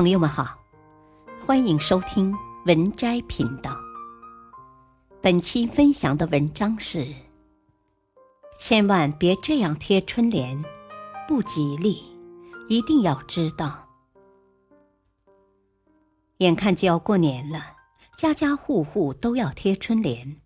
[0.00, 0.58] 朋友们好，
[1.46, 3.78] 欢迎收听文摘频道。
[5.20, 7.06] 本期分享的文章是：
[8.58, 10.58] 千万别这样贴春联，
[11.28, 12.02] 不吉利，
[12.70, 13.90] 一定要知道。
[16.38, 17.76] 眼看就要过年了，
[18.16, 20.40] 家家户户都要贴春联，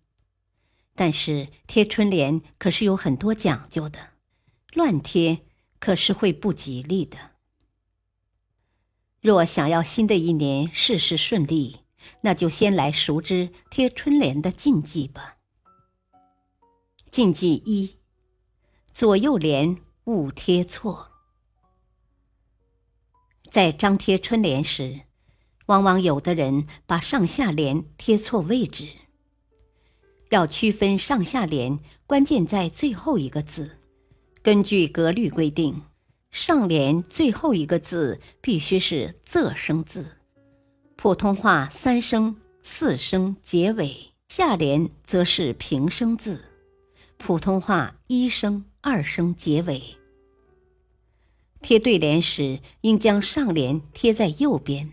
[0.95, 3.99] 但是贴春联可是有很多讲究的，
[4.73, 5.45] 乱贴
[5.79, 7.34] 可是会不吉利的。
[9.25, 11.77] 若想要新的一年事事顺利，
[12.21, 15.37] 那就先来熟知贴春联的禁忌吧。
[17.09, 17.95] 禁忌一：
[18.93, 21.07] 左右联勿贴错。
[23.49, 25.01] 在张贴春联时，
[25.65, 28.87] 往往有的人把上下联贴错位置。
[30.29, 33.79] 要区分上下联，关键在最后一个字。
[34.43, 35.81] 根据格律规定。
[36.37, 40.17] 上联最后一个字必须是仄声字，
[40.97, 46.43] 普通话三声、四声结尾；下联则是平声字，
[47.15, 49.81] 普通话一声、二声结尾。
[51.61, 54.91] 贴对联时，应将上联贴在右边，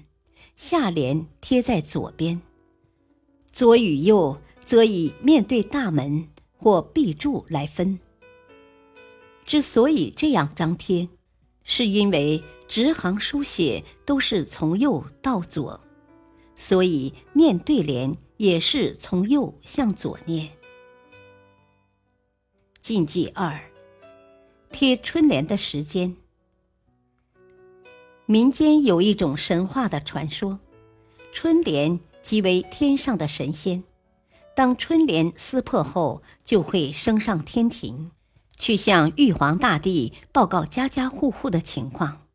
[0.54, 2.40] 下联贴在左边。
[3.50, 7.98] 左与右则以面对大门或壁柱来分。
[9.44, 11.08] 之所以这样张贴。
[11.64, 15.80] 是因为直行书写都是从右到左，
[16.54, 20.50] 所以念对联也是从右向左念。
[22.80, 23.60] 禁忌二：
[24.70, 26.16] 贴春联的时间。
[28.26, 30.58] 民间有一种神话的传说，
[31.32, 33.84] 春联即为天上的神仙，
[34.56, 38.10] 当春联撕破后，就会升上天庭。
[38.56, 42.26] 去向玉皇大帝报告家家户户的情况，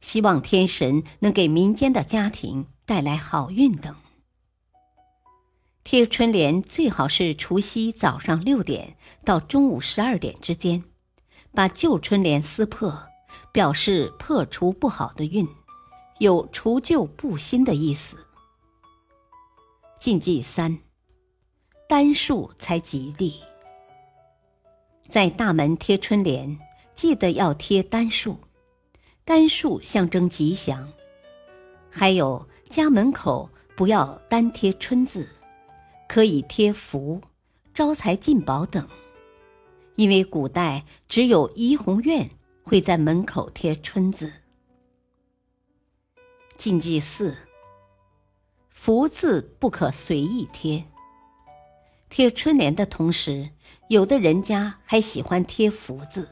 [0.00, 3.94] 希望天神能给民间的家庭带来好运等。
[5.84, 10.84] 贴春联最好是除夕早上六点到中午十二点之间，
[11.52, 13.08] 把旧春联撕破，
[13.52, 15.48] 表示破除不好的运，
[16.20, 18.16] 有除旧布新的意思。
[19.98, 20.78] 禁忌三，
[21.88, 23.40] 单数才吉利。
[25.12, 26.58] 在大门贴春联，
[26.94, 28.38] 记得要贴单数，
[29.26, 30.90] 单数象征吉祥。
[31.90, 35.28] 还有家门口不要单贴春字，
[36.08, 37.20] 可以贴福、
[37.74, 38.88] 招财进宝等。
[39.96, 42.26] 因为古代只有怡红院
[42.62, 44.32] 会在门口贴春字。
[46.56, 47.36] 禁忌四：
[48.70, 50.82] 福字不可随意贴。
[52.12, 53.48] 贴春联的同时，
[53.88, 56.28] 有的人家还喜欢贴福字，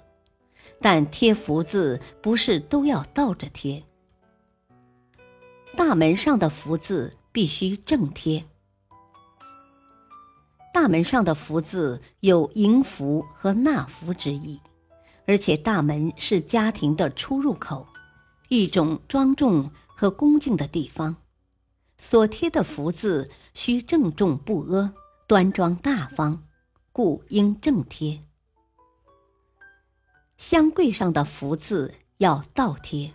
[0.78, 3.82] 但贴福字不是都要倒着贴。
[5.78, 8.44] 大门上的福字必须正贴。
[10.70, 14.60] 大门上的福字有迎福和纳福之意，
[15.26, 17.86] 而且大门是家庭的出入口，
[18.50, 21.16] 一种庄重和恭敬的地方，
[21.96, 24.92] 所贴的福字需郑重不阿。
[25.30, 26.42] 端庄大方，
[26.90, 28.24] 故应正贴。
[30.36, 33.14] 香柜上的福字要倒贴。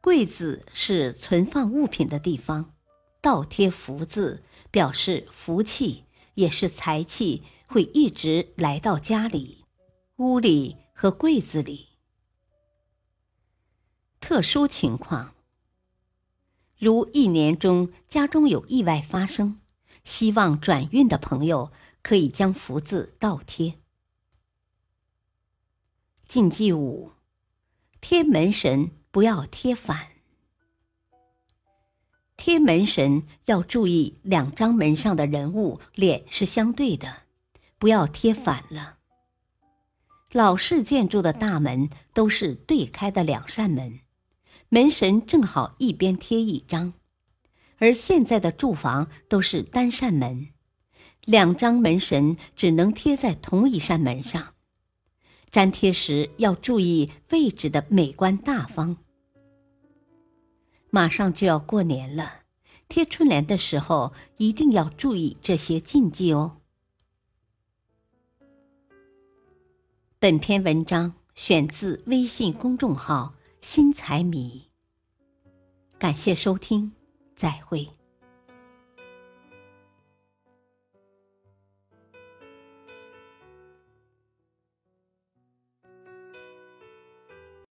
[0.00, 2.74] 柜子是存放物品的地方，
[3.20, 4.42] 倒贴福字
[4.72, 6.02] 表示福气，
[6.34, 9.64] 也是财气会一直来到家里、
[10.16, 11.90] 屋里和柜子里。
[14.18, 15.36] 特殊情况，
[16.76, 19.60] 如一年中家中有意外发生。
[20.04, 21.72] 希望转运的朋友
[22.02, 23.74] 可以将福字倒贴。
[26.28, 27.12] 禁忌五：
[28.00, 30.08] 贴门神不要贴反。
[32.36, 37.22] 贴门神要注意，两张门上的人物脸是相对的，
[37.78, 38.98] 不要贴反了。
[40.32, 44.00] 老式建筑的大门都是对开的两扇门，
[44.68, 46.92] 门神正好一边贴一张。
[47.78, 50.48] 而现在的住房都是单扇门，
[51.24, 54.54] 两张门神只能贴在同一扇门上。
[55.50, 58.96] 粘贴时要注意位置的美观大方。
[60.90, 62.42] 马上就要过年了，
[62.88, 66.58] 贴春联的时候一定要注意这些禁忌哦。
[70.18, 74.70] 本篇文章选自微信公众号“新财迷”，
[75.98, 76.92] 感谢收听。
[77.36, 77.88] 再会。